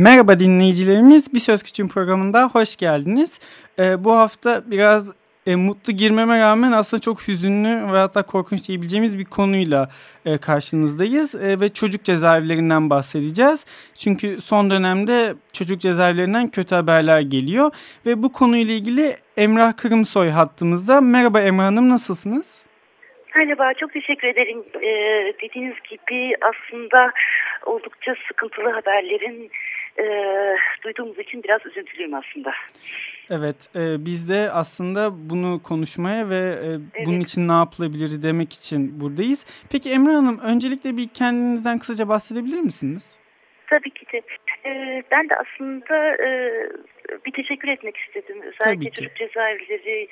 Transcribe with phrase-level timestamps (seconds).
[0.00, 1.34] Merhaba dinleyicilerimiz.
[1.34, 3.40] Bir Söz Küçüğün programında hoş geldiniz.
[3.78, 5.14] Ee, bu hafta biraz
[5.46, 9.88] e, mutlu girmeme rağmen aslında çok hüzünlü ve hatta korkunç diyebileceğimiz bir konuyla
[10.26, 11.34] e, karşınızdayız.
[11.34, 13.66] E, ve çocuk cezaevlerinden bahsedeceğiz.
[13.94, 17.70] Çünkü son dönemde çocuk cezaevlerinden kötü haberler geliyor.
[18.06, 21.00] Ve bu konuyla ilgili Emrah Kırımsoy hattımızda.
[21.00, 22.64] Merhaba Emrah Hanım nasılsınız?
[23.36, 24.64] Merhaba, çok teşekkür ederim.
[24.74, 27.12] Ee, dediğiniz gibi aslında
[27.66, 29.50] oldukça sıkıntılı haberlerin
[30.00, 30.06] e,
[30.82, 32.52] duyduğumuz için biraz üzüntülüyüm aslında.
[33.30, 37.06] Evet, e, biz de aslında bunu konuşmaya ve e, evet.
[37.06, 39.46] bunun için ne yapılabilir demek için buradayız.
[39.72, 43.18] Peki Emre Hanım, öncelikle bir kendinizden kısaca bahsedebilir misiniz?
[43.66, 44.22] Tabii ki de.
[44.64, 46.28] Ee, ben de aslında e,
[47.26, 48.42] bir teşekkür etmek istedim.
[48.42, 50.08] Özellikle çocuk cezaevleri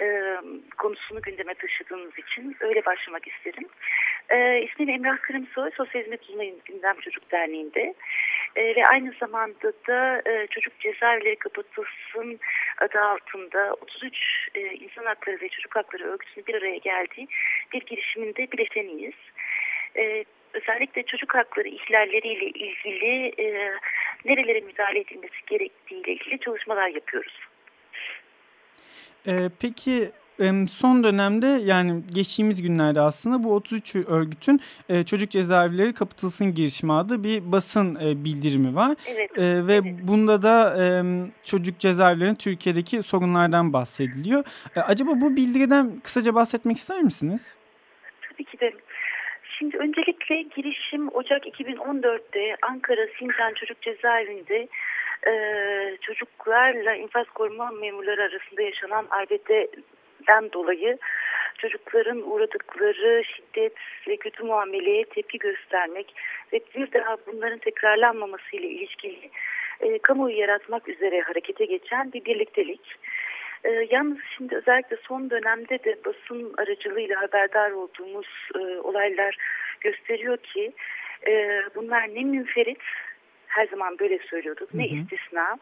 [0.00, 0.36] e,
[0.78, 3.68] konusunu gündeme taşıdığınız için öyle başlamak isterim.
[4.28, 7.94] E, ismim Emrah Kırımsoy, Sosyal Hizmet Uzmanı Gündem Çocuk Derneği'nde
[8.56, 12.40] e, ve aynı zamanda da e, Çocuk Cezaevleri Kapatılsın
[12.80, 17.28] adı altında 33 e, insan hakları ve çocuk hakları örgütünün bir araya geldiği
[17.72, 19.14] bir girişiminde bileşeniyiz.
[19.96, 23.74] E, özellikle çocuk hakları ihlalleriyle ilgili e,
[24.24, 27.40] nerelere müdahale edilmesi gerektiğiyle ilgili çalışmalar yapıyoruz.
[29.26, 30.10] E, peki
[30.70, 37.24] son dönemde yani geçtiğimiz günlerde aslında bu 33 örgütün e, çocuk cezaevleri kapatılsın girişimi adı
[37.24, 38.96] bir basın e, bildirimi var.
[39.06, 39.84] Evet, e, ve evet.
[40.02, 40.76] bunda da
[41.44, 44.44] çocuk cezaevlerinin Türkiye'deki sorunlardan bahsediliyor.
[44.76, 47.54] Acaba bu bildiriden kısaca bahsetmek ister misiniz?
[48.28, 48.72] Tabii ki de.
[49.58, 54.68] Şimdi öncelikle girişim Ocak 2014'te Ankara Sincan Çocuk Cezaevinde
[55.26, 55.32] e,
[56.00, 59.06] çocuklarla infaz koruma memurları arasında yaşanan
[60.20, 60.98] arbededen dolayı
[61.58, 63.72] çocukların uğradıkları şiddet
[64.08, 66.14] ve kötü muameleye tepki göstermek
[66.52, 69.30] ve bir daha bunların tekrarlanmaması ile ilişkili
[69.80, 72.96] e, kamuoyu yaratmak üzere harekete geçen bir birliktelik.
[73.64, 79.36] E, yalnız şimdi özellikle son dönemde de basın aracılığıyla haberdar olduğumuz e, olaylar
[79.80, 80.72] gösteriyor ki
[81.26, 82.82] e, bunlar ne münferit
[83.46, 84.74] her zaman böyle söylüyorduk.
[84.74, 85.58] Ne istisna.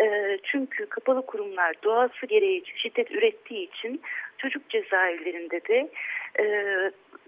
[0.00, 4.02] E, çünkü kapalı kurumlar doğası gereği şiddet ürettiği için
[4.38, 5.90] çocuk cezaevlerinde de
[6.38, 6.44] e,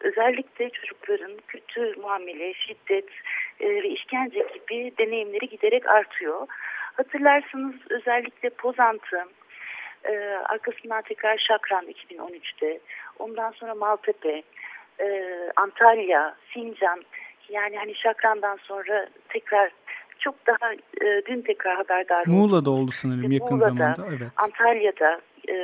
[0.00, 3.08] özellikle çocukların kötü muamele, şiddet
[3.60, 6.46] e, ve işkence gibi deneyimleri giderek artıyor.
[6.96, 9.24] Hatırlarsınız özellikle Pozantı,
[10.04, 10.18] e,
[10.48, 12.80] arkasından tekrar Şakran 2013'te,
[13.18, 14.42] ondan sonra Maltepe,
[15.00, 17.02] e, Antalya, Sincan,
[17.48, 19.70] yani hani Şakran'dan sonra tekrar
[20.18, 22.32] çok daha e, dün tekrar haberdar oldum.
[22.32, 24.06] Muğla'da oldu sanırım yakın Muğla'da, zamanda.
[24.08, 24.28] Evet.
[24.36, 25.56] Antalya'da e,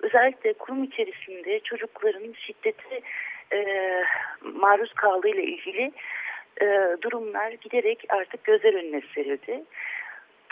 [0.00, 3.00] özellikle kurum içerisinde çocukların şiddete
[3.52, 3.64] e,
[4.54, 5.92] maruz kaldığıyla ilgili
[6.60, 9.64] e, durumlar giderek artık gözler önüne serildi.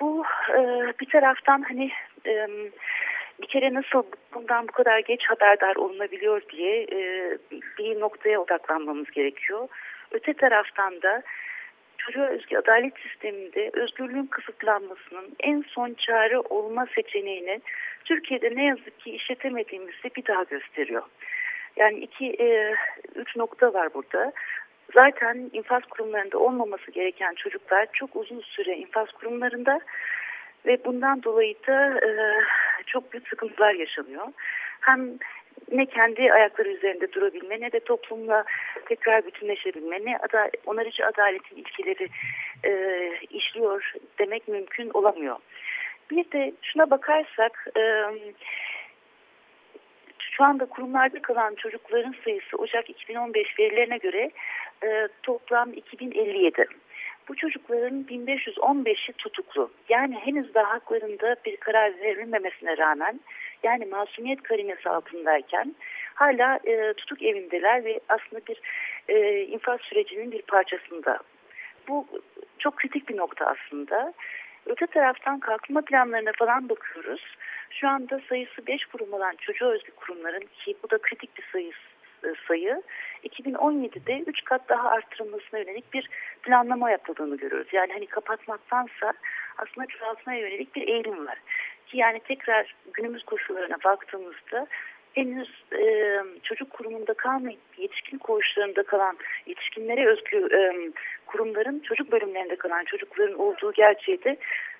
[0.00, 0.58] Bu e,
[1.00, 1.90] bir taraftan hani
[2.26, 2.48] e,
[3.42, 4.02] bir kere nasıl
[4.34, 7.30] bundan bu kadar geç haberdar olunabiliyor diye e,
[7.78, 9.68] bir noktaya odaklanmamız gerekiyor.
[10.10, 11.22] Öte taraftan da
[12.06, 17.60] çocuğa özgü adalet sisteminde özgürlüğün kısıtlanmasının en son çare olma seçeneğini
[18.04, 21.02] Türkiye'de ne yazık ki işletemediğimizi bir daha gösteriyor.
[21.76, 22.74] Yani iki, e,
[23.14, 24.32] üç nokta var burada.
[24.94, 29.80] Zaten infaz kurumlarında olmaması gereken çocuklar çok uzun süre infaz kurumlarında
[30.66, 32.10] ve bundan dolayı da e,
[32.86, 34.26] çok büyük sıkıntılar yaşanıyor.
[34.80, 35.18] Hem
[35.72, 38.44] ne kendi ayakları üzerinde durabilme ne de toplumla
[38.86, 42.08] tekrar bütünleşebilme ne ada, onarıcı adaletin ilkeleri
[42.64, 45.36] e, işliyor demek mümkün olamıyor.
[46.10, 47.82] Bir de şuna bakarsak e,
[50.18, 54.30] şu anda kurumlarda kalan çocukların sayısı Ocak 2015 verilerine göre
[54.84, 56.66] e, toplam 2057.
[57.28, 59.70] Bu çocukların 1515'i tutuklu.
[59.88, 63.20] Yani henüz daha haklarında bir karar verilmemesine rağmen
[63.62, 65.74] yani masumiyet karinesi altındayken
[66.14, 68.60] hala e, tutuk evindeler ve aslında bir
[69.08, 71.18] e, infaz sürecinin bir parçasında.
[71.88, 72.06] Bu
[72.58, 74.14] çok kritik bir nokta aslında.
[74.66, 77.36] Öte taraftan kalkınma planlarına falan bakıyoruz.
[77.70, 81.72] Şu anda sayısı 5 kurum olan çocuğa özgü kurumların ki bu da kritik bir sayı,
[82.48, 82.82] sayı
[83.24, 86.08] 2017'de 3 kat daha arttırılmasına yönelik bir
[86.42, 87.68] planlama yapıldığını görüyoruz.
[87.72, 89.12] Yani hani kapatmaktansa
[89.58, 91.38] aslında çoğaltmaya yönelik bir eğilim var.
[91.86, 94.66] Ki yani tekrar günümüz koşullarına baktığımızda
[95.16, 100.60] henüz e, çocuk kurumunda kalmayıp yetişkin koğuşlarında kalan yetişkinlere özgü e,
[101.26, 104.36] kurumların çocuk bölümlerinde kalan çocukların olduğu gerçeği de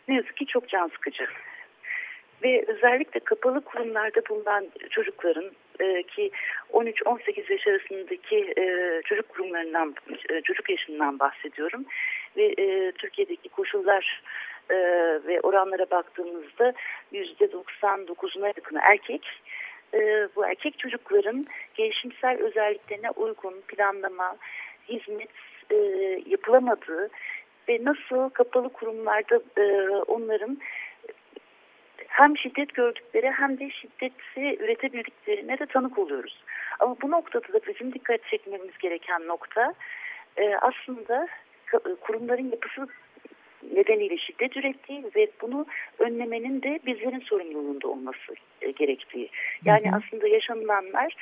[0.09, 1.27] ne yazık ki çok can sıkıcı.
[2.43, 6.31] Ve özellikle kapalı kurumlarda bulunan çocukların e, ki
[6.73, 9.95] 13-18 yaş arasındaki e, çocuk kurumlarından,
[10.31, 11.85] e, çocuk yaşından bahsediyorum.
[12.37, 12.55] Ve
[12.93, 14.23] Türkiye'deki koşullar
[15.27, 16.73] ve oranlara baktığımızda
[17.13, 19.27] %99'una yakın erkek.
[20.37, 24.37] Bu erkek çocukların gelişimsel özelliklerine uygun planlama,
[24.89, 25.31] hizmet
[26.27, 27.11] yapılamadığı
[27.69, 29.41] ve nasıl kapalı kurumlarda
[30.07, 30.59] onların
[32.17, 36.45] hem şiddet gördükleri hem de şiddeti üretebildiklerine de tanık oluyoruz.
[36.81, 39.75] Ama bu noktada da bizim dikkat çekmemiz gereken nokta
[40.37, 41.29] e, aslında
[42.01, 42.89] kurumların yapısı
[43.73, 45.67] nedeniyle şiddet ürettiği ve bunu
[45.99, 49.31] önlemenin de bizlerin sorumluluğunda olması e, gerektiği.
[49.65, 49.97] Yani hı hı.
[49.97, 51.17] aslında yaşanılanlar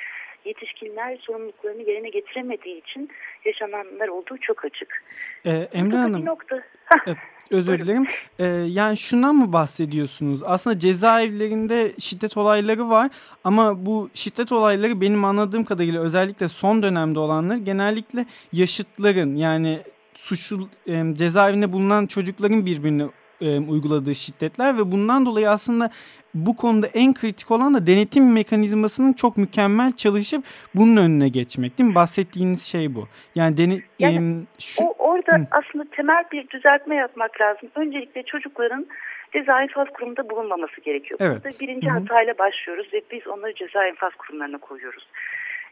[0.45, 3.09] yetişkinler sorumluluklarını yerine getiremediği için
[3.45, 5.03] yaşananlar olduğu çok açık.
[5.45, 6.63] Ee, Emre Hanım, nokta.
[7.07, 8.07] E, özür dilerim.
[8.39, 10.43] Ee, yani şundan mı bahsediyorsunuz?
[10.45, 13.11] Aslında cezaevlerinde şiddet olayları var
[13.43, 19.79] ama bu şiddet olayları benim anladığım kadarıyla özellikle son dönemde olanlar genellikle yaşıtların yani
[20.13, 23.05] suçlu e, cezaevinde bulunan çocukların birbirine
[23.41, 25.91] e, uyguladığı şiddetler ve bundan dolayı aslında
[26.35, 30.43] bu konuda en kritik olan da denetim mekanizmasının çok mükemmel çalışıp
[30.75, 31.95] bunun önüne geçmek değil mi?
[31.95, 33.07] Bahsettiğiniz şey bu.
[33.35, 35.47] Yani, deni, yani e, şu, o, orada hı.
[35.51, 37.69] aslında temel bir düzeltme yapmak lazım.
[37.75, 38.87] Öncelikle çocukların
[39.33, 41.19] ceza infaz kurumunda bulunmaması gerekiyor.
[41.23, 41.43] Evet.
[41.43, 41.99] Burada birinci Hı -hı.
[41.99, 45.07] hatayla başlıyoruz ve biz onları ceza infaz kurumlarına koyuyoruz.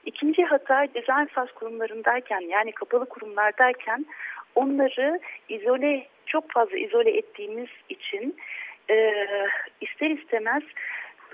[0.06, 4.06] İkinci hata ceza infaz kurumlarındayken yani kapalı kurumlardayken
[4.56, 5.20] onları
[5.50, 8.36] izole çok fazla izole ettiğimiz için
[8.90, 9.14] e,
[9.82, 10.64] ister istemez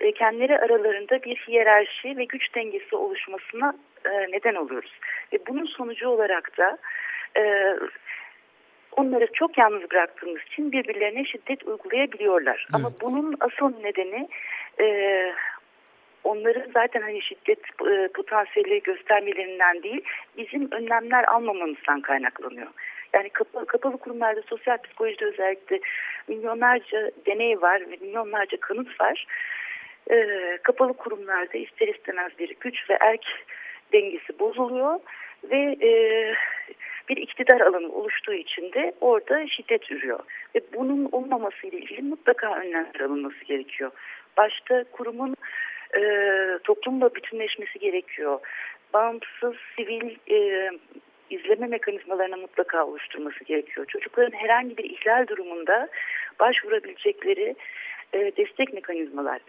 [0.02, 3.74] e, kendileri aralarında bir hiyerarşi ve güç dengesi oluşmasına
[4.06, 5.00] e, neden oluyoruz.
[5.34, 6.78] Ve bunun sonucu olarak da
[7.38, 7.76] e,
[8.92, 12.56] onları çok yalnız bıraktığımız için birbirlerine şiddet uygulayabiliyorlar.
[12.56, 12.76] Evet.
[12.76, 14.30] Ama bunun asıl nedeni
[14.82, 14.86] e,
[16.24, 17.60] onların zaten hani şiddet
[17.92, 20.02] e, potansiyeli göstermelerinden değil
[20.38, 22.68] bizim önlemler almamamızdan kaynaklanıyor.
[23.14, 25.80] Yani kapalı, kapalı kurumlarda sosyal psikolojide özellikle
[26.28, 29.26] milyonlarca deney var ve milyonlarca kanıt var.
[30.12, 33.26] Ee, kapalı kurumlarda ister istemez bir güç ve erk
[33.94, 35.00] dengesi bozuluyor
[35.44, 35.92] ve e,
[37.10, 40.20] bir iktidar alanı oluştuğu için de orada şiddet ürüyor.
[40.56, 43.92] Ve bunun olmaması ile ilgili mutlaka önlemler alınması gerekiyor.
[44.38, 45.36] Başta kurumun
[45.98, 46.02] e,
[46.64, 48.40] toplumla bütünleşmesi gerekiyor.
[48.94, 50.70] Bağımsız sivil e,
[51.30, 53.86] izleme mekanizmalarına mutlaka oluşturması gerekiyor.
[53.86, 55.90] Çocukların herhangi bir ihlal durumunda
[56.40, 57.56] başvurabilecekleri
[58.14, 59.42] e, destek mekanizmalar.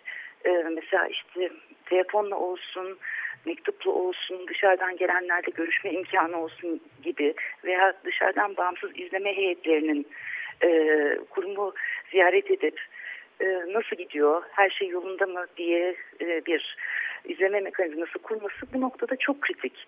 [0.44, 1.50] E, mesela işte
[1.86, 2.98] telefonla olsun,
[3.46, 7.34] mektuplu olsun, dışarıdan gelenlerle görüşme imkanı olsun gibi
[7.64, 10.06] veya dışarıdan bağımsız izleme heyetlerinin
[10.62, 10.68] e,
[11.30, 11.74] kurumu
[12.10, 12.80] ziyaret edip
[13.40, 16.76] e, nasıl gidiyor, her şey yolunda mı diye e, bir
[17.24, 19.86] izleme mekanizması kurması bu noktada çok kritik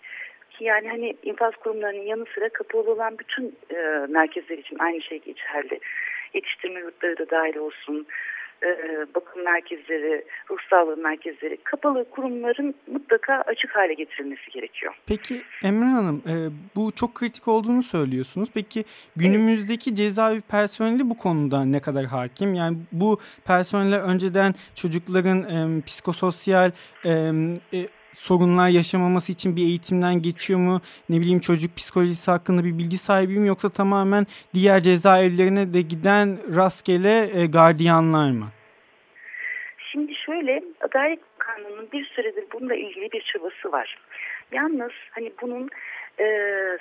[0.60, 5.80] yani hani infaz kurumlarının yanı sıra kapalı olan bütün e, merkezler için aynı şey geçerli.
[6.34, 8.06] Yetiştirme yurtları da dahil olsun,
[8.62, 14.94] e, bakım merkezleri, ruh sağlığı merkezleri, kapalı kurumların mutlaka açık hale getirilmesi gerekiyor.
[15.06, 16.34] Peki Emre Hanım e,
[16.76, 18.48] bu çok kritik olduğunu söylüyorsunuz.
[18.54, 18.84] Peki
[19.16, 19.96] günümüzdeki evet.
[19.96, 22.54] cezaevi personeli bu konuda ne kadar hakim?
[22.54, 26.70] Yani bu personeller önceden çocukların e, psikososyal
[27.04, 27.10] e,
[27.72, 30.80] e, sorunlar yaşamaması için bir eğitimden geçiyor mu?
[31.08, 37.30] Ne bileyim çocuk psikolojisi hakkında bir bilgi sahibiyim yoksa tamamen diğer cezaevlerine de giden rastgele
[37.34, 38.46] e, gardiyanlar mı?
[39.78, 43.98] Şimdi şöyle Adalet Bakanlığı'nın bir süredir bununla ilgili bir çabası var.
[44.52, 45.68] Yalnız hani bunun
[46.20, 46.26] e,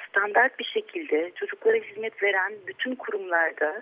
[0.10, 3.82] standart bir şekilde çocuklara hizmet veren bütün kurumlarda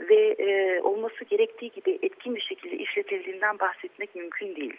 [0.00, 4.76] ve e, olması gerektiği gibi etkin bir şekilde işletildiğinden bahsetmek mümkün değil.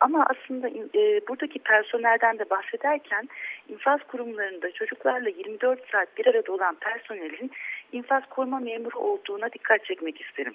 [0.00, 3.28] Ama aslında e, buradaki personelden de bahsederken
[3.68, 7.50] infaz kurumlarında çocuklarla 24 saat bir arada olan personelin
[7.92, 10.54] infaz koruma memuru olduğuna dikkat çekmek isterim.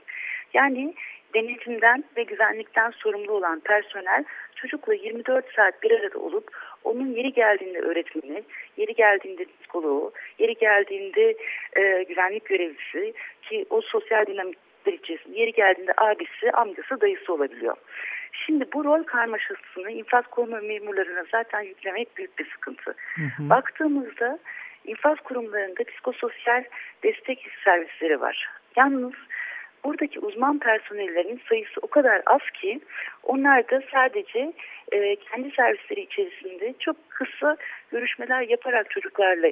[0.53, 0.93] Yani
[1.33, 4.23] denetimden ve güvenlikten sorumlu olan personel
[4.55, 6.51] çocukla 24 saat bir arada olup
[6.83, 8.43] onun yeri geldiğinde öğretmeni,
[8.77, 11.35] yeri geldiğinde psikoloğu, yeri geldiğinde
[11.75, 17.77] e, güvenlik görevlisi ki o sosyal dinamikler içerisinde yeri geldiğinde abisi, amcası, dayısı olabiliyor.
[18.31, 22.95] Şimdi bu rol karmaşasını infaz koruma memurlarına zaten yüklemek büyük bir sıkıntı.
[23.15, 23.49] Hı hı.
[23.49, 24.39] Baktığımızda
[24.85, 26.63] infaz kurumlarında psikososyal
[27.03, 28.49] destek servisleri var.
[28.75, 29.13] Yalnız
[29.83, 32.79] buradaki uzman personellerin sayısı o kadar az ki
[33.23, 34.53] onlar da sadece
[34.91, 37.57] e, kendi servisleri içerisinde çok kısa
[37.91, 39.51] görüşmeler yaparak çocuklarla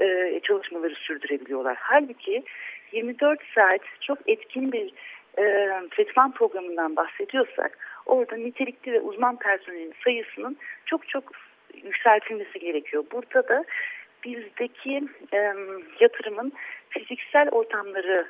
[0.00, 1.76] e, çalışmaları sürdürebiliyorlar.
[1.80, 2.42] Halbuki
[2.92, 4.92] 24 saat çok etkin bir
[5.38, 5.44] e,
[5.90, 11.24] tretman programından bahsediyorsak orada nitelikli ve uzman personelin sayısının çok çok
[11.84, 13.04] yükseltilmesi gerekiyor.
[13.12, 13.64] Burada da
[14.24, 15.54] bizdeki e,
[16.00, 16.52] yatırımın
[16.88, 18.26] fiziksel ortamları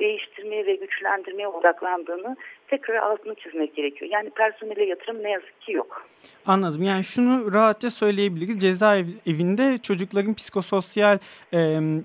[0.00, 2.36] değiştirmeye ve güçlendirmeye odaklandığını
[2.68, 4.10] tekrar altını çizmek gerekiyor.
[4.10, 6.06] Yani personele yatırım ne yazık ki yok.
[6.46, 6.82] Anladım.
[6.82, 8.60] Yani şunu rahatça söyleyebiliriz.
[8.60, 11.18] Cezaevinde çocukların psikososyal
[11.52, 11.58] e,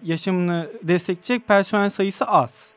[0.03, 2.73] yaşamını destekleyecek personel sayısı az.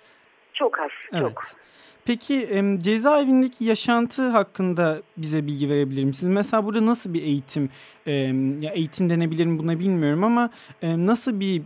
[0.55, 1.23] Çok az, evet.
[1.23, 1.66] çok.
[2.07, 2.49] Peki
[2.79, 6.33] cezaevindeki yaşantı hakkında bize bilgi verebilir misiniz?
[6.35, 7.71] Mesela burada nasıl bir eğitim,
[8.61, 10.51] ya eğitim denebilir mi buna bilmiyorum ama
[10.83, 11.63] nasıl bir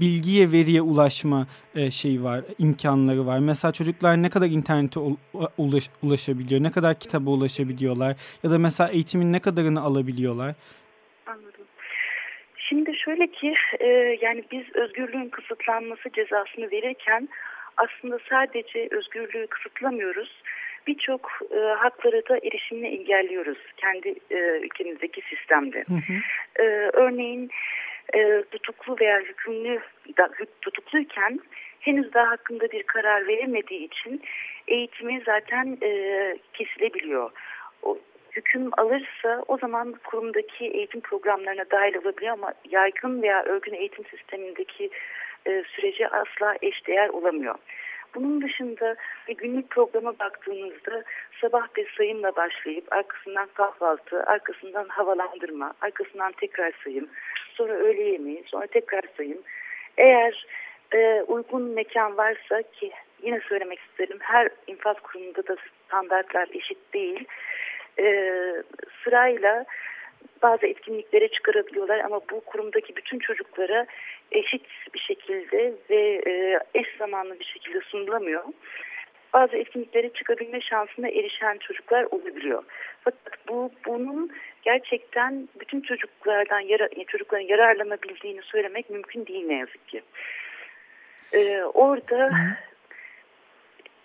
[0.00, 1.46] bilgiye, veriye ulaşma
[1.90, 3.38] şeyi var, imkanları var?
[3.38, 5.00] Mesela çocuklar ne kadar internete
[5.58, 10.54] ulaş, ulaşabiliyor, ne kadar kitaba ulaşabiliyorlar ya da mesela eğitimin ne kadarını alabiliyorlar?
[11.26, 11.66] Anladım.
[12.56, 13.54] Şimdi şöyle ki
[14.22, 17.28] yani biz özgürlüğün kısıtlanması cezasını verirken
[17.76, 20.42] aslında sadece özgürlüğü kısıtlamıyoruz.
[20.86, 25.84] Birçok e, hakları da erişimini engelliyoruz kendi e, ülkemizdeki sistemde.
[25.88, 26.12] Hı hı.
[26.62, 27.50] E, örneğin
[28.14, 29.80] e, tutuklu veya hükümlü
[30.18, 30.30] da,
[30.62, 31.40] tutukluyken
[31.80, 34.22] henüz daha hakkında bir karar verilmediği için
[34.68, 37.30] eğitimi zaten e, kesilebiliyor.
[38.36, 44.90] Hüküm alırsa o zaman kurumdaki eğitim programlarına dahil olabiliyor ama yaygın veya örgün eğitim sistemindeki
[45.46, 47.54] e, sürece asla eşdeğer olamıyor.
[48.14, 48.96] Bunun dışında
[49.28, 51.04] bir günlük programa baktığımızda
[51.40, 57.08] sabah bir sayımla başlayıp arkasından kahvaltı, arkasından havalandırma, arkasından tekrar sayım,
[57.54, 59.38] sonra öğle yemeği, sonra tekrar sayım.
[59.98, 60.46] Eğer
[60.94, 67.24] e, uygun mekan varsa ki yine söylemek isterim her infaz kurumunda da standartlar eşit değil.
[67.98, 68.04] E,
[69.04, 69.64] sırayla
[70.42, 73.86] bazı etkinliklere çıkarabiliyorlar ama bu kurumdaki bütün çocuklara
[74.32, 78.44] eşit bir şekilde ve e, eş zamanlı bir şekilde sunulamıyor.
[79.32, 82.64] Bazı etkinliklere çıkabilme şansına erişen çocuklar olabiliyor.
[83.00, 84.32] Fakat bu bunun
[84.62, 90.02] gerçekten bütün çocuklardan yara, çocukların yararlanabildiğini söylemek mümkün değil ne yazık ki.
[91.32, 92.30] Ee, orada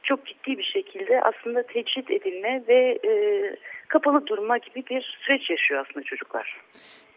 [0.04, 3.12] çok ciddi bir şekilde aslında tecrit edilme ve e,
[3.88, 6.58] kapalı durma gibi bir süreç yaşıyor aslında çocuklar.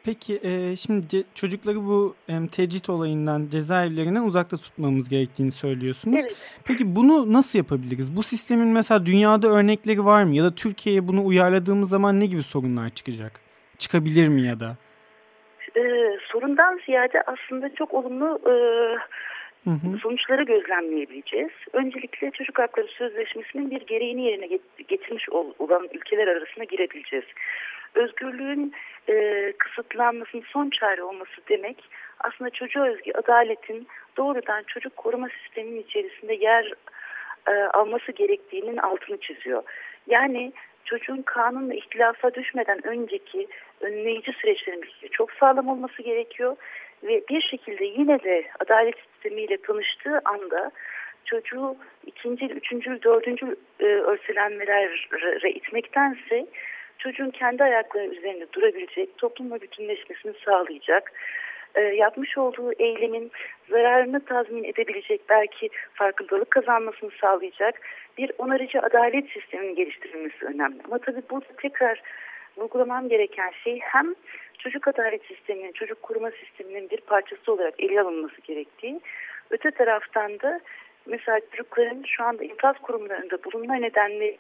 [0.05, 6.21] Peki e, şimdi çocukları bu e, tecrit olayından cezaevlerinden uzakta tutmamız gerektiğini söylüyorsunuz.
[6.21, 6.37] Evet.
[6.65, 8.17] Peki bunu nasıl yapabiliriz?
[8.17, 10.35] Bu sistemin mesela dünyada örnekleri var mı?
[10.35, 13.33] Ya da Türkiye'ye bunu uyarladığımız zaman ne gibi sorunlar çıkacak?
[13.79, 14.77] Çıkabilir mi ya da?
[15.77, 18.55] Ee, sorundan ziyade aslında çok olumlu e,
[19.65, 19.99] hı hı.
[19.99, 21.51] sonuçları gözlemleyebileceğiz.
[21.73, 27.25] Öncelikle Çocuk Hakları Sözleşmesi'nin bir gereğini yerine getirmiş olan ülkeler arasına girebileceğiz.
[27.95, 28.73] Özgürlüğün
[29.09, 31.85] e, kısıtlanmasının son çare olması demek
[32.21, 36.73] aslında çocuğa özgü adaletin doğrudan çocuk koruma sisteminin içerisinde yer
[37.49, 39.63] e, alması gerektiğinin altını çiziyor.
[40.07, 40.53] Yani
[40.85, 43.49] çocuğun kanunla ihtilafa düşmeden önceki
[43.81, 46.57] önleyici süreçlerin çok sağlam olması gerekiyor
[47.03, 50.71] ve bir şekilde yine de adalet sistemiyle tanıştığı anda
[51.25, 51.77] çocuğu
[52.07, 56.47] ikinci, üçüncü, dördüncü e, örselenmelere itmektense
[56.99, 61.13] çocuğun kendi ayakları üzerinde durabilecek, toplumla bütünleşmesini sağlayacak,
[61.75, 63.31] e, yapmış olduğu eylemin
[63.69, 67.81] zararını tazmin edebilecek, belki farkındalık kazanmasını sağlayacak
[68.19, 70.79] bir onarıcı adalet sisteminin geliştirilmesi önemli.
[70.85, 72.03] Ama tabii burada tekrar
[72.57, 74.15] vurgulamam gereken şey hem
[74.59, 79.01] çocuk adalet sisteminin, çocuk koruma sisteminin bir parçası olarak ele alınması gerektiği,
[79.51, 80.61] öte taraftan da
[81.07, 84.39] mesela çocukların şu anda infaz kurumlarında bulunma nedenleri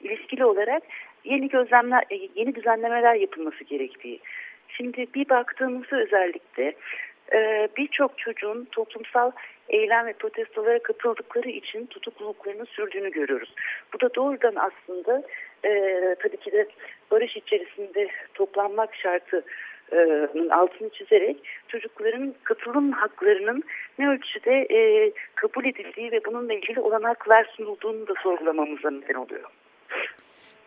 [0.00, 0.82] ilişkili olarak
[1.24, 4.20] yeni gözlemler, e, yeni düzenlemeler yapılması gerektiği.
[4.68, 6.74] Şimdi bir baktığımızda özellikle
[7.32, 9.30] e, birçok çocuğun toplumsal
[9.68, 13.54] eylem ve protestolara katıldıkları için tutukluluklarının sürdüğünü görüyoruz.
[13.92, 15.22] Bu da doğrudan aslında
[15.64, 16.66] e, tabii ki de
[17.10, 19.44] barış içerisinde toplanmak şartı
[20.50, 21.36] altını çizerek
[21.68, 23.62] çocukların katılım haklarının
[23.98, 29.50] ne ölçüde e, kabul edildiği ve bununla ilgili olanaklar sunulduğunu da sorgulamamıza neden oluyor.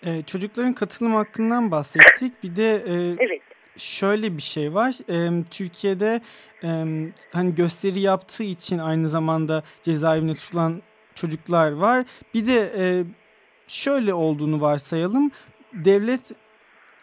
[0.06, 2.44] Ee, çocukların katılım hakkından bahsettik.
[2.44, 3.42] Bir de e, evet.
[3.78, 4.94] şöyle bir şey var.
[5.10, 6.22] E, Türkiye'de
[6.64, 6.70] e,
[7.34, 10.82] hani gösteri yaptığı için aynı zamanda cezaevine tutulan
[11.16, 12.06] çocuklar var.
[12.34, 13.04] Bir de e,
[13.68, 15.32] şöyle olduğunu varsayalım.
[15.74, 16.22] Devlet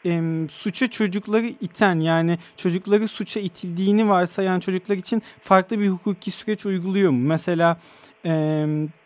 [0.06, 6.66] e, suça çocukları iten yani çocukları suça itildiğini varsayan çocuklar için farklı bir hukuki süreç
[6.66, 7.28] uyguluyor mu?
[7.28, 7.78] Mesela
[8.24, 8.64] e,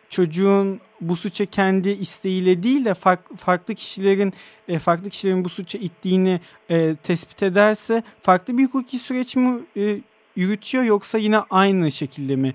[0.09, 2.93] çocuğun bu suça kendi isteğiyle değil de
[3.37, 4.33] farklı, kişilerin
[4.67, 9.97] e, farklı kişilerin bu suça ittiğini e, tespit ederse farklı bir hukuki süreç mi e,
[10.35, 12.53] yürütüyor yoksa yine aynı şekilde mi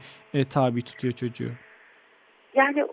[0.50, 1.50] tabi tutuyor çocuğu?
[2.54, 2.87] Yani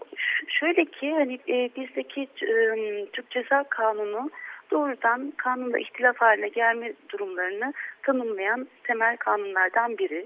[0.60, 4.30] şöyle ki hani e, bizdeki e, Türk Ceza Kanunu
[4.72, 7.74] doğrudan kanunda ihtilaf haline gelme durumlarını
[8.04, 10.26] tanımlayan temel kanunlardan biri.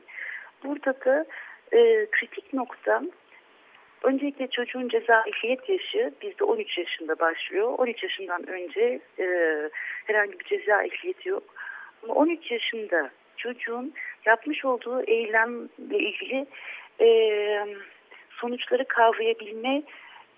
[0.63, 1.25] Burada da
[1.71, 3.01] e, kritik nokta
[4.03, 7.73] öncelikle çocuğun ceza ehliyet yaşı bizde 13 yaşında başlıyor.
[7.77, 9.25] 13 yaşından önce e,
[10.05, 11.43] herhangi bir ceza ehliyeti yok.
[12.03, 13.93] Ama 13 yaşında çocuğun
[14.25, 16.45] yapmış olduğu eylemle ilgili
[17.01, 17.07] e,
[18.29, 19.83] sonuçları kavrayabilme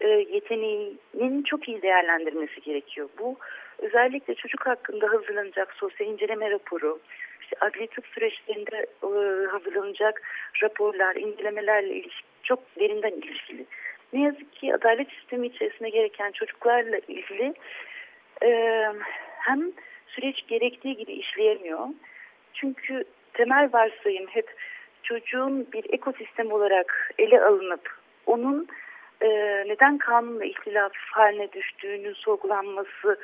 [0.02, 3.10] e, yeteneğinin çok iyi değerlendirmesi gerekiyor.
[3.20, 3.36] Bu
[3.80, 7.00] özellikle çocuk hakkında hazırlanacak sosyal inceleme raporu,
[7.42, 10.22] işte adli tıp süreçlerinde e, hazırlanacak
[10.64, 13.66] raporlar, incelemelerle ilişki, çok derinden ilişkili.
[14.14, 17.54] Ne yazık ki adalet sistemi içerisinde gereken çocuklarla ilgili
[18.44, 18.84] e,
[19.40, 19.72] hem
[20.08, 21.88] süreç gerektiği gibi işleyemiyor.
[22.54, 24.56] Çünkü temel varsayım hep
[25.04, 28.68] çocuğun bir ekosistem olarak ele alınıp onun
[29.24, 29.30] e,
[29.68, 33.20] neden kanunla ihtilaf haline düştüğünün sorgulanması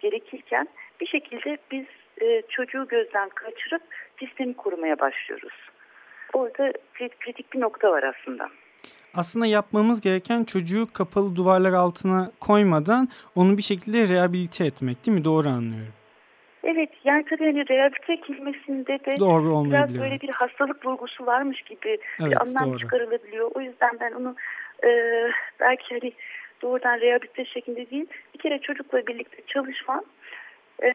[0.00, 0.68] gerekirken
[1.00, 1.86] bir şekilde biz
[2.20, 3.82] e, çocuğu gözden kaçırıp
[4.18, 5.54] sistemi korumaya başlıyoruz.
[6.32, 6.72] Orada
[7.20, 8.48] kritik bir nokta var aslında.
[9.14, 15.24] Aslında yapmamız gereken çocuğu kapalı duvarlar altına koymadan onu bir şekilde rehabilite etmek değil mi?
[15.24, 15.92] Doğru anlıyorum.
[16.64, 21.98] Evet yani tabii hani rehabilite kelimesinde de Doğru biraz böyle bir hastalık vurgusu varmış gibi
[22.20, 22.78] evet, bir anlam doğru.
[22.78, 23.50] çıkarılabiliyor.
[23.54, 24.34] O yüzden ben onu
[24.84, 24.90] e,
[25.60, 26.12] belki hani
[26.62, 30.02] doğrudan rehabilite şeklinde değil bir kere çocukla birlikte çalışma
[30.82, 30.92] e,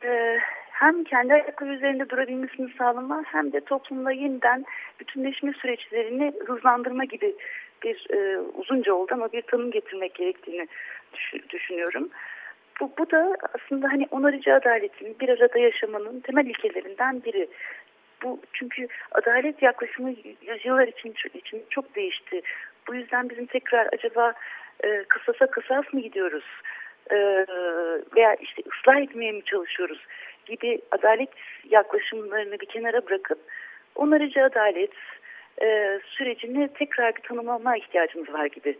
[0.70, 4.66] hem kendi ayakları üzerinde durabilmesini sağlama hem de toplumla yeniden
[5.00, 7.36] bütünleşme süreçlerini hızlandırma gibi
[7.84, 10.68] bir e, uzunca oldu ama bir tanım getirmek gerektiğini
[11.50, 12.10] düşünüyorum.
[12.80, 17.50] Bu, bu da aslında hani onarıcı adaletin bir arada yaşamanın temel ilkelerinden biri.
[18.24, 22.42] Bu çünkü adalet yaklaşımı yüzyıllar için, için çok değişti.
[22.88, 24.34] Bu yüzden bizim tekrar acaba
[24.84, 26.46] e, kısasa kısas mı gidiyoruz?
[27.12, 27.16] E,
[28.16, 30.00] veya işte ıslah etmeye mi çalışıyoruz?
[30.46, 31.30] Gibi adalet
[31.70, 33.40] yaklaşımlarını bir kenara bırakıp
[33.96, 34.94] onarıcı adalet
[35.62, 38.78] e, sürecini tekrar bir tanımlama ihtiyacımız var gibi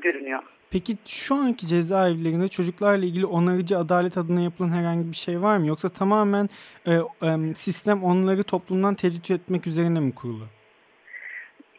[0.00, 0.42] görünüyor.
[0.72, 5.66] Peki şu anki cezaevlerinde çocuklarla ilgili onarıcı adalet adına yapılan herhangi bir şey var mı?
[5.66, 6.48] Yoksa tamamen
[6.86, 6.92] e,
[7.26, 10.44] e, sistem onları toplumdan tecrit etmek üzerine mi kurulu?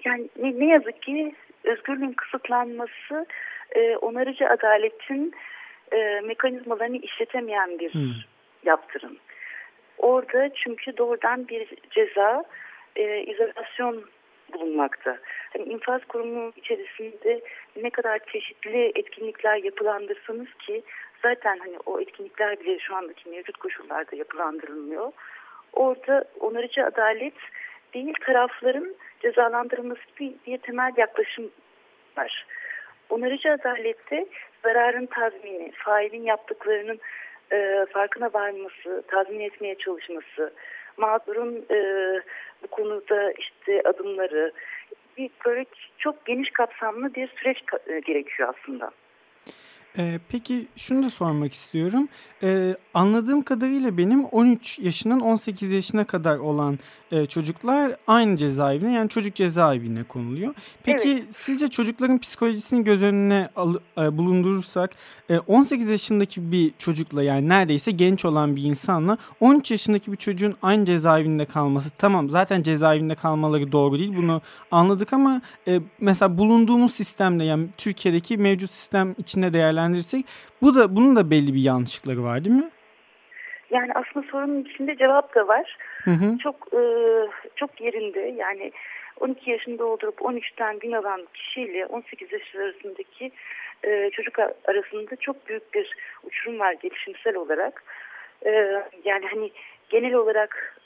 [0.06, 3.26] Yani ne, ne yazık ki özgürlüğün kısıtlanması
[3.76, 5.34] e, onarıcı adaletin
[5.92, 8.14] e, mekanizmalarını işletemeyen bir hmm.
[8.66, 9.18] yaptırım.
[9.98, 12.44] Orada çünkü doğrudan bir ceza,
[12.96, 14.04] e, izolasyon
[14.54, 15.18] bulunmakta.
[15.54, 17.42] Hani infaz kurumu içerisinde
[17.76, 20.84] ne kadar çeşitli etkinlikler yapılandırsanız ki
[21.22, 25.12] zaten hani o etkinlikler bile şu andaki mevcut koşullarda yapılandırılmıyor.
[25.74, 27.34] Orada onarıcı adalet
[27.94, 31.52] değil tarafların cezalandırılması bir, bir temel yaklaşım
[32.18, 32.46] var.
[33.10, 34.26] Onarıcı adalette
[34.64, 37.00] zararın tazmini, failin yaptıklarının
[37.52, 40.54] e, farkına varması, tazmin etmeye çalışması,
[40.98, 41.78] mağdurun e,
[42.64, 44.52] bu konuda işte adımları
[45.18, 45.66] bir böyle
[45.98, 48.92] çok geniş kapsamlı bir süreç e, gerekiyor aslında.
[49.98, 52.08] Ee, peki şunu da sormak istiyorum.
[52.44, 56.80] Ee, anladığım kadarıyla benim 13 yaşından 18 yaşına kadar olan
[57.14, 60.54] e, çocuklar aynı cezaevine yani çocuk cezaevine konuluyor.
[60.84, 61.24] Peki evet.
[61.36, 64.92] sizce çocukların psikolojisini göz önüne al, e, bulundurursak
[65.30, 70.56] e, 18 yaşındaki bir çocukla yani neredeyse genç olan bir insanla 13 yaşındaki bir çocuğun
[70.62, 76.94] aynı cezaevinde kalması tamam zaten cezaevinde kalmaları doğru değil bunu anladık ama e, mesela bulunduğumuz
[76.94, 79.54] sistemde yani Türkiye'deki mevcut sistem içinde
[79.84, 80.26] değerlendirirsek
[80.62, 82.70] bu da bunun da belli bir yanlışlıkları var değil mi?
[83.72, 85.78] Yani aslında sorunun içinde cevap da var.
[86.04, 86.38] Hı hı.
[86.38, 86.82] Çok e,
[87.56, 88.72] çok yerinde yani
[89.20, 93.32] 12 yaşında doldurup 13'ten gün alan kişiyle 18 yaş arasındaki
[93.84, 97.84] e, çocuk arasında çok büyük bir uçurum var gelişimsel olarak.
[98.46, 98.52] E,
[99.06, 99.52] yani hani
[99.90, 100.80] genel olarak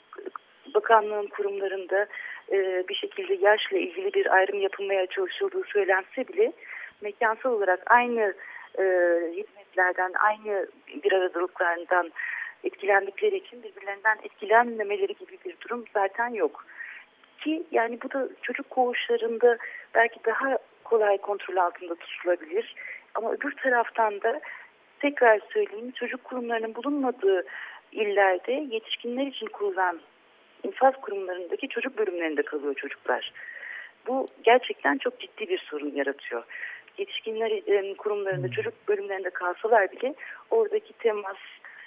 [0.74, 2.06] bakanlığın kurumlarında
[2.52, 6.52] e, bir şekilde yaşla ilgili bir ayrım yapılmaya çalışıldığı söylense bile
[7.00, 8.34] mekansal olarak aynı
[8.78, 8.84] e,
[9.36, 10.66] hizmetlerden, aynı
[11.04, 12.12] bir aradalıklarından
[12.64, 16.64] etkilendikleri için birbirlerinden etkilenmemeleri gibi bir durum zaten yok.
[17.38, 19.58] Ki yani bu da çocuk koğuşlarında
[19.94, 22.74] belki daha kolay kontrol altında tutulabilir.
[23.14, 24.40] Ama öbür taraftan da
[25.00, 27.44] tekrar söyleyeyim çocuk kurumlarının bulunmadığı
[27.92, 30.00] illerde yetişkinler için kurulan
[30.62, 33.32] infaz kurumlarındaki çocuk bölümlerinde kalıyor çocuklar.
[34.06, 36.44] Bu gerçekten çok ciddi bir sorun yaratıyor.
[36.98, 38.52] Yetişkinler e, kurumlarında hmm.
[38.52, 40.14] çocuk bölümlerinde kalsalar bile
[40.50, 41.36] oradaki temas,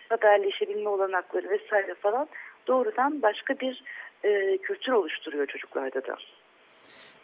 [0.10, 2.28] haberleşebilme olanakları vesaire falan
[2.67, 3.84] doğrudan başka bir
[4.24, 6.17] e, kültür oluşturuyor çocuklarda da.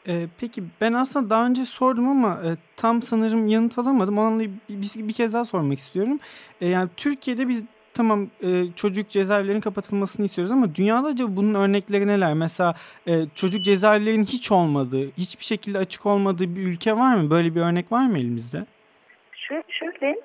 [0.08, 4.18] Ee, peki ben aslında daha önce sordum ama e, tam sanırım yanıt alamadım.
[4.18, 6.20] Onunla bir, bir, bir kez daha sormak istiyorum.
[6.62, 7.64] E, yani Türkiye'de biz
[7.98, 12.34] tamam e, çocuk cezaevlerinin kapatılmasını istiyoruz ama dünyada acaba bunun örnekleri neler?
[12.34, 12.74] Mesela
[13.08, 17.30] e, çocuk cezaevlerinin hiç olmadığı, hiçbir şekilde açık olmadığı bir ülke var mı?
[17.32, 18.58] Böyle bir örnek var mı elimizde?
[19.34, 20.16] Şöyle, şöyle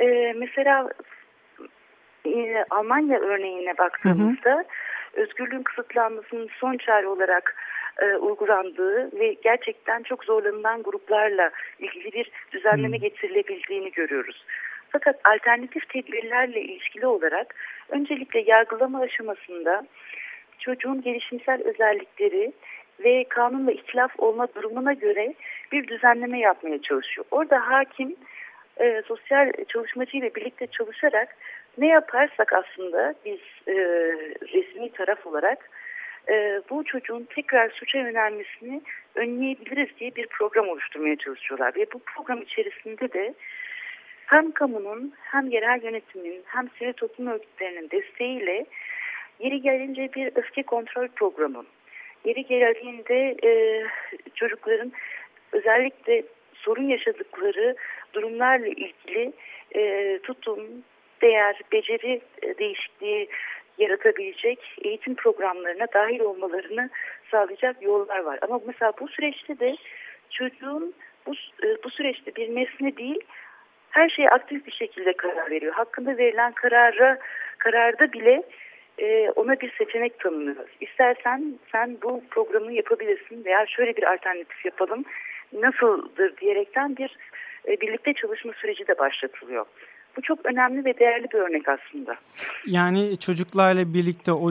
[0.00, 0.88] e, mesela
[2.26, 5.22] e, Almanya örneğine baktığımızda hı hı.
[5.22, 7.54] özgürlüğün kısıtlanmasının son çare olarak
[8.02, 13.02] e, uygulandığı ve gerçekten çok zorlanılan gruplarla ilgili bir düzenleme hmm.
[13.02, 14.44] getirilebildiğini görüyoruz.
[14.88, 17.54] Fakat alternatif tedbirlerle ilişkili olarak
[17.88, 19.86] öncelikle yargılama aşamasında
[20.58, 22.52] çocuğun gelişimsel özellikleri
[23.04, 25.34] ve kanunla ihtilaf olma durumuna göre
[25.72, 27.26] bir düzenleme yapmaya çalışıyor.
[27.30, 28.16] Orada hakim
[28.80, 31.36] e, sosyal çalışmacı ile birlikte çalışarak
[31.78, 33.74] ne yaparsak aslında biz e,
[34.52, 35.70] resmi taraf olarak
[36.28, 38.80] e, bu çocuğun tekrar suça yönelmesini
[39.14, 41.76] önleyebiliriz diye bir program oluşturmaya çalışıyorlar.
[41.76, 43.34] Ve bu program içerisinde de
[44.28, 48.66] hem kamunun hem yerel yönetimin hem sivil toplum örgütlerinin desteğiyle
[49.38, 51.64] yeri gelince bir öfke kontrol programı,
[52.24, 53.82] yeri geldiğinde e,
[54.34, 54.92] çocukların
[55.52, 56.22] özellikle
[56.54, 57.76] sorun yaşadıkları
[58.12, 59.32] durumlarla ilgili
[59.74, 60.60] e, tutum,
[61.22, 63.28] değer, beceri e, değişikliği
[63.78, 66.90] yaratabilecek eğitim programlarına dahil olmalarını
[67.30, 68.38] sağlayacak yollar var.
[68.42, 69.76] Ama mesela bu süreçte de
[70.30, 70.94] çocuğun
[71.26, 71.32] bu,
[71.64, 73.20] e, bu süreçte bir nesne değil
[73.90, 75.74] her şeye aktif bir şekilde karar veriyor.
[75.74, 77.18] Hakkında verilen karara
[77.58, 78.42] kararda bile
[78.98, 80.70] e, ona bir seçenek tanımlıyoruz.
[80.80, 85.04] İstersen sen bu programı yapabilirsin veya şöyle bir alternatif yapalım
[85.52, 87.16] nasıldır diyerekten bir
[87.68, 89.66] e, birlikte çalışma süreci de başlatılıyor.
[90.16, 92.16] Bu çok önemli ve değerli bir örnek aslında.
[92.66, 94.50] Yani çocuklarla birlikte o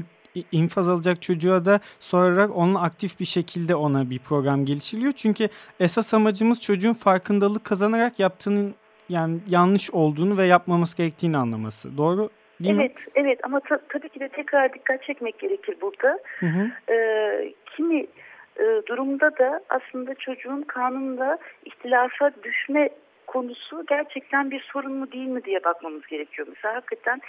[0.51, 5.11] infaz alacak çocuğa da sorarak onunla aktif bir şekilde ona bir program geliştiriliyor.
[5.11, 8.75] Çünkü esas amacımız çocuğun farkındalık kazanarak yaptığının
[9.09, 11.97] yani yanlış olduğunu ve yapmaması gerektiğini anlaması.
[11.97, 13.01] Doğru değil evet, mi?
[13.15, 16.19] Evet ama ta tabii ki de tekrar dikkat çekmek gerekir burada.
[16.39, 16.93] Hı hı.
[16.93, 18.07] Ee, kimi
[18.59, 22.89] e, durumda da aslında çocuğun kanunda ihtilafa düşme
[23.27, 26.47] konusu gerçekten bir sorun mu değil mi diye bakmamız gerekiyor.
[26.49, 27.21] Mesela hakikaten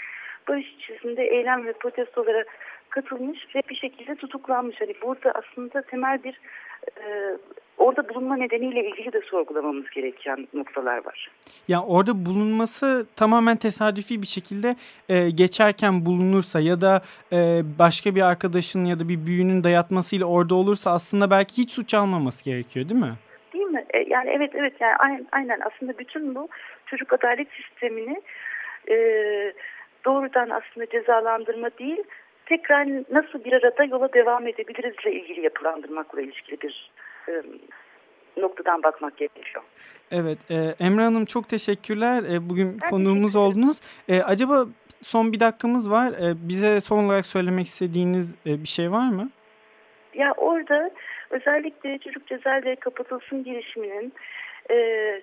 [0.48, 2.44] barış içerisinde eylem ve protestolara
[2.90, 4.80] katılmış ve bir şekilde tutuklanmış.
[4.80, 6.40] Hani burada aslında temel bir
[6.86, 7.36] e,
[7.78, 11.30] orada bulunma nedeniyle ilgili de sorgulamamız gereken noktalar var.
[11.68, 14.76] Ya orada bulunması tamamen tesadüfi bir şekilde
[15.08, 17.38] e, geçerken bulunursa ya da e,
[17.78, 22.44] başka bir arkadaşın ya da bir büyüğünün dayatmasıyla orada olursa aslında belki hiç suç almaması
[22.44, 23.14] gerekiyor değil mi?
[23.54, 23.84] Değil mi?
[23.90, 26.48] E, yani evet evet yani aynen, aynen aslında bütün bu
[26.86, 28.22] çocuk adalet sistemini
[28.90, 28.96] e,
[30.04, 32.02] doğrudan aslında cezalandırma değil
[32.46, 36.90] tekrar nasıl bir arada yola devam edebilirizle ilgili yapılandırmakla ilişkili bir
[37.28, 37.42] e,
[38.40, 39.64] noktadan bakmak gerekiyor.
[40.10, 42.22] Evet, e, Emre Hanım çok teşekkürler.
[42.22, 43.80] E, bugün ben konuğumuz oldunuz.
[44.08, 44.66] E, acaba
[45.02, 46.12] son bir dakikamız var.
[46.12, 49.30] E, bize son olarak söylemek istediğiniz e, bir şey var mı?
[50.14, 50.90] Ya orada
[51.30, 54.12] özellikle çocuk cezaevleri kapatılsın girişiminin
[54.70, 54.76] e,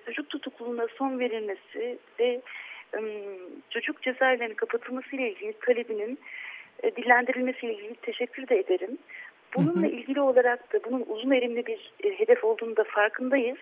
[0.06, 2.40] çocuk tutukluluğuna son verilmesi ve
[2.94, 3.00] e,
[3.70, 6.18] çocuk cezaevlerinin kapatılması ile ilgili talebinin
[6.82, 8.98] e, dillendirilmesiyle ilgili teşekkür de ederim.
[9.54, 13.58] Bununla ilgili olarak da bunun uzun erimli bir e, hedef olduğunu da farkındayız.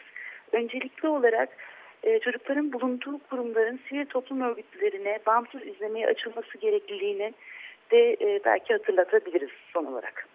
[0.53, 1.49] Öncelikli olarak
[2.03, 7.35] e, çocukların bulunduğu kurumların sivil toplum örgütlerine bağımsız izlemeye açılması gerekliliğini
[7.91, 10.29] de e, belki hatırlatabiliriz son olarak.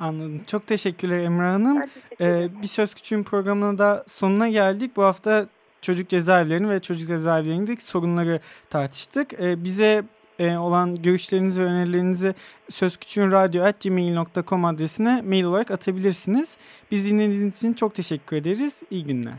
[0.00, 0.44] Anladım.
[0.46, 1.82] Çok teşekkürler Emre Hanım.
[2.20, 4.96] Ee, bir Söz Küçüğün programına da sonuna geldik.
[4.96, 5.46] Bu hafta
[5.80, 9.32] çocuk cezaevlerini ve çocuk cezaevlerindeki sorunları tartıştık.
[9.32, 10.04] Ee, bize
[10.38, 12.34] e, olan görüşlerinizi ve önerilerinizi
[12.70, 16.56] sözküçüğünradyo.gmail.com adresine mail olarak atabilirsiniz.
[16.90, 18.82] Biz dinlediğiniz için çok teşekkür ederiz.
[18.90, 19.38] İyi günler.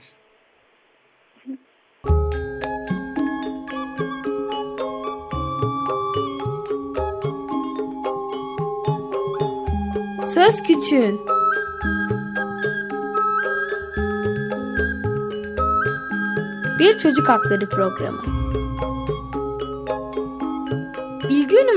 [10.33, 11.19] Söz Küçüğün
[16.79, 18.38] Bir Çocuk Hakları Programı